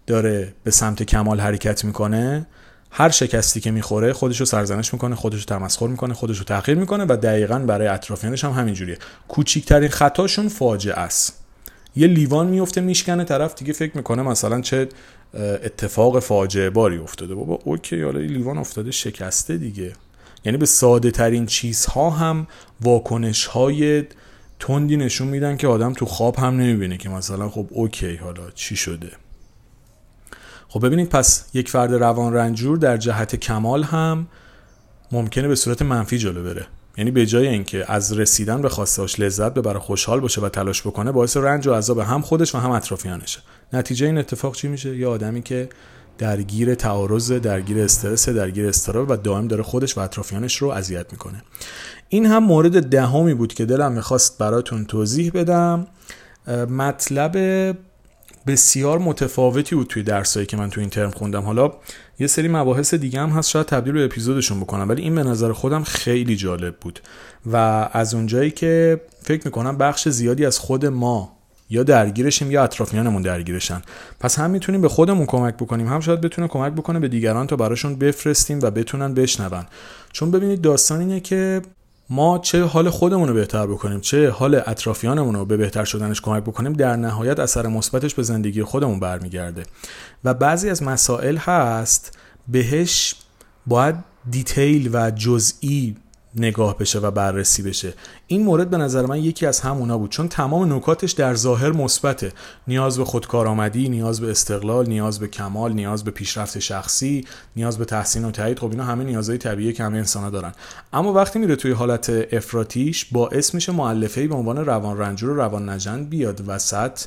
[0.07, 2.47] داره به سمت کمال حرکت می‌کنه
[2.91, 6.79] هر شکستی که می‌خوره خودش رو سرزنش می‌کنه خودش رو تمسخر می‌کنه خودش رو تغییر
[6.79, 8.99] می‌کنه و دقیقا برای اطرافیانش هم همینجوریه.
[9.29, 11.45] کوچیکترین خطاشون فاجعه است.
[11.97, 14.89] یه لیوان میفته میشکنه طرف دیگه فکر می‌کنه مثلا چه
[15.35, 17.35] اتفاق فاجعه باری افتاده.
[17.35, 19.93] بابا okay حالا لیوان افتاده شکسته دیگه.
[20.47, 22.47] یعنی به ساده ترین چیزها هم
[22.81, 24.05] واکنش های
[24.61, 28.77] تندی نشون میدن که آدم تو خواب هم نمی‌بینه که مثلا خب okay حالا چی
[28.77, 29.11] شده.
[30.69, 34.27] خب ببینید پس یک فرد روان رنجور در جهت کمال هم
[35.13, 36.67] ممکنه به صورت منفی جلو بره.
[36.97, 41.13] یعنی به جای اینکه از رسیدن به خواستهاش لذت ببره خوشحال باشه و تلاش بکنه
[41.13, 43.41] باعث رنج و عذاب هم خودش و هم اطرافیانشه.
[43.73, 45.69] نتیجه این اتفاق چی میشه؟ یه آدمی که
[46.19, 51.43] درگیر تعارض درگیر استرس درگیر استراب و دائم داره خودش و اطرافیانش رو اذیت می‌کنه.
[52.09, 55.87] این هم مورد دهمی بود که دلم می‌خواست براتون توضیح بدم.
[56.71, 57.37] مطلب
[58.47, 61.43] بسیار متفاوتی بود توی درسایی که من توی این ترم خوندم.
[61.43, 61.73] حالا
[62.19, 65.53] یه سری مباحث دیگه هم هست شاید تبدیل به اپیزودشون بکنم ولی این به نظر
[65.53, 67.01] خودم خیلی جالب بود.
[67.53, 67.57] و
[67.93, 71.36] از اونجایی که فکر می‌کنم بخش زیادی از خود ما
[71.71, 73.83] یا درگیرشیم یا اطرافیانمون درگیرشن.
[74.21, 75.89] پس هم می‌تونیم به خودمون کمک بکنیم.
[75.89, 79.65] هم شاید بتونه کمک بکنه به دیگران تا براشون بفرستیم و بتونن بشنون.
[80.13, 81.63] چون ببینید داستان اینه که
[82.11, 86.43] ما چه حال خودمون رو بهتر بکنیم چه حال اطرافیانمون رو به بهتر شدنش کمک
[86.43, 89.63] بکنیم در نهایت اثر مثبتش به زندگی خودمون برمیگرده.
[90.25, 93.15] و بعضی از مسائل هست بهش
[93.67, 93.95] باید
[94.31, 95.97] دیتیل و جزئی
[96.37, 97.95] نگاه بشه و بررسی بشه.
[98.27, 102.33] این مورد به نظر من یکی از همونا بود چون تمام نکاتش در ظاهر مثبته.
[102.69, 107.25] نیاز به خودکارآمدی نیاز به استقلال نیاز به کمال نیاز به پیشرفت شخصی
[107.57, 108.59] نیاز به تحسین و تایید.
[108.59, 110.53] خب اینا همه نیازهای طبیعی که همه انسان دارن.
[110.93, 115.69] اما وقتی میره توی حالت افراتیش باعث میشه معلفه به عنوان روان رنجور و روان
[115.69, 117.01] نجند بیاد وسط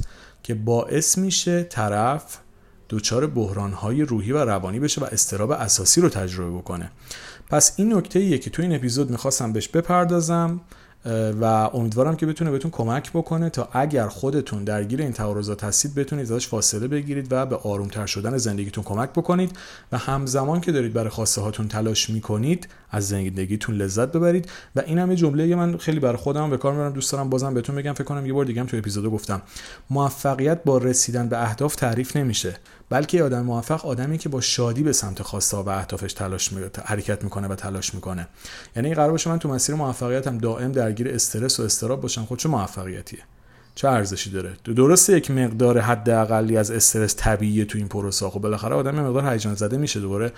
[0.44, 2.38] که باعث میشه طرف
[2.90, 6.92] دچار بحرانهای روحی و روانی بشه و استراب اساسی رو تجربه بکنه.
[7.50, 10.62] پس این نکته ایه که تو این اپیزود می‌خواستم بهش بپردازم
[11.42, 16.32] و امیدوارم که بتونه بهتون کمک بکنه تا اگر خودتون درگیر این تعارضات هستید بتونید
[16.32, 19.58] ازش فاصله بگیرید و به آرومتر شدن زندگیتون کمک بکنید
[19.92, 24.50] و همزمان که دارید برای خواسته هاتون تلاش می‌کنید از زندگیتون لذت ببرید.
[24.76, 27.76] و این هم جمله من خیلی برای خودم به کار می‌برم دوست دارم بازم بهتون
[27.76, 29.42] بگم فکر کنم یه بار دیگه هم تو اپیزود گفتم
[29.90, 32.56] موفقیت با رسیدن به اهداف تعریف نمیشه.
[32.90, 36.66] بلکه آدم موفق آدمی که با شادی به سمت خواسته و اهدافش تلاش می...
[36.86, 38.28] حرکت می‌کنه و تلاش می‌کنه.
[38.76, 42.26] یعنی قرار باشه من تو مسیر موفقیتم دائم درگیر استرس و استراب باشم.
[42.26, 43.20] خود چه موفقیتیه؟
[43.76, 48.30] چه ارزشی داره؟ درسته یک مقدار حداقلی از استرس طبیعیه تو این پروسه.
[48.30, 50.00] خب بالاخره آدم مقدار هیجان زده میشه.
[50.00, 50.32] دوباره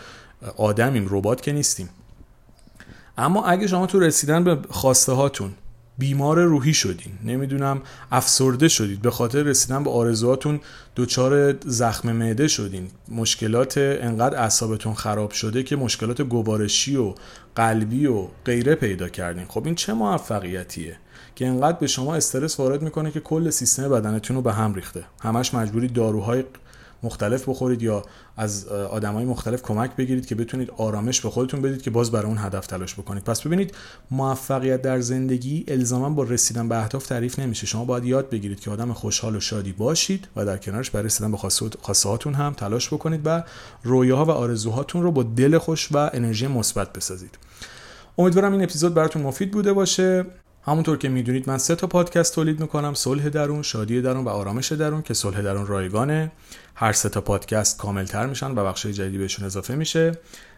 [0.57, 1.89] آدمیم ربات که نیستیم.
[3.17, 5.53] اما اگه شما تو رسیدن به خواسته هاتون
[5.97, 7.11] بیمار روحی شدین.
[7.25, 7.81] نمی‌دونم
[8.11, 9.01] افسرده شدید.
[9.01, 10.59] به خاطر رسیدن به آرزوهاتون
[10.95, 12.87] دچار زخم معده شدین.
[13.09, 17.13] مشکلات انقدر اعصابتون خراب شده که مشکلات گوارشی و
[17.55, 19.45] قلبی و غیره پیدا کردین.
[19.47, 20.97] خب این چه موفقیتیه
[21.35, 25.03] که انقدر به شما استرس وارد می‌کنه که کل سیستم بدنتون رو به هم ریخته.
[25.21, 26.43] همش مجبوری داروهای
[27.03, 28.03] مختلف بخورید یا
[28.37, 32.37] از آدمای مختلف کمک بگیرید که بتونید آرامش به خودتون بدید که باز برای اون
[32.37, 33.23] هدف تلاش بکنید.
[33.23, 33.75] پس ببینید
[34.11, 37.67] موفقیت در زندگی الزاما با رسیدن به اهداف تعریف نمیشه.
[37.67, 41.31] شما باید یاد بگیرید که آدم خوشحال و شادی باشید و در کنارش برای رسیدن
[41.31, 41.37] به
[41.81, 43.43] خواسته هاتون هم تلاش بکنید و
[43.83, 47.37] رویاها و آرزوهاتون رو با دل خوش و انرژی مثبت بسازید.
[48.17, 50.25] امیدوارم این اپیزود براتون مفید بوده باشه.
[50.63, 54.71] همونطور که می‌دونید من سه تا پادکست تولید می‌کنم صلح درون شادی درون و آرامش
[54.71, 56.31] درون که صلح درون رایگانه.
[56.75, 60.11] هر سه تا پادکست کاملتر میشن و بخش جدیدی بهشون اضافه میشه.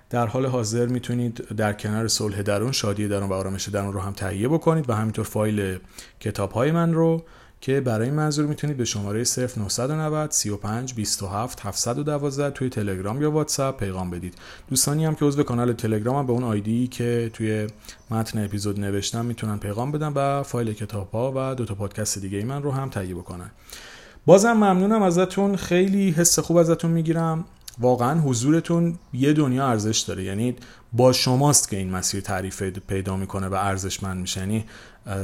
[0.10, 4.14] در حال حاضر می‌تونید در کنار صلح درون شادی درون و آرامش درون رو هم
[4.14, 5.80] تهیه بکنید و همینطور فایل
[6.20, 7.24] کتاب های من رو
[7.64, 14.10] که برای منظور می‌تونید به شماره 0990 35 27 712 توی تلگرام یا واتساپ پیغام
[14.10, 14.34] بدید.
[14.70, 17.68] دوستانی هم که عضو کانال تلگرام هم به اون آیدی که توی
[18.12, 22.46] متن اپیزود نوشتم می‌تونن پیغام بدن و فایل کتاب ها و دو تا پادکست دیگه
[22.46, 23.52] من رو هم تهیه بکنن.
[24.26, 25.56] بازم ممنونم ازتون.
[25.56, 27.46] خیلی حس خوب ازتون می‌گیرم.
[27.80, 30.24] واقعا حضورتون یه دنیا ارزش داره.
[30.24, 30.56] یعنی
[30.94, 34.66] با شماست که این مسیر تعریف پیدا می‌کنه و ارزشمند میشه یعنی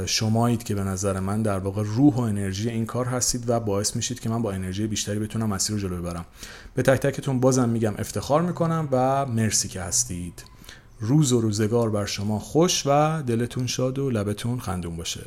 [0.06, 3.96] شمایید که به نظر من در واقع روح و انرژی این کار هستید و باعث
[3.96, 6.24] میشید که من با انرژی بیشتری بتونم مسیر رو جلو ببرم.
[6.74, 10.44] به تک تکتون بازم میگم افتخار می‌کنم و مرسی که هستید.
[11.00, 15.20] روز و روزگار بر شما خوش و دلتون شاد و لبتون خندون باشه.